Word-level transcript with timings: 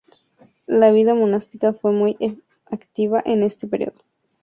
La 0.65 0.89
vida 0.91 1.13
monástica 1.13 1.73
fue 1.73 1.91
muy 1.91 2.17
activa 2.71 3.21
en 3.23 3.43
este 3.43 3.67
período. 3.67 4.01